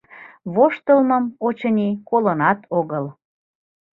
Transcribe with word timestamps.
Воштылмым, 0.53 1.25
очыни, 1.47 1.89
колынат 2.09 2.59
огыл. 2.79 3.05